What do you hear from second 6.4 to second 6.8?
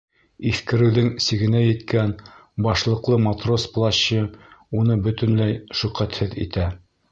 итә.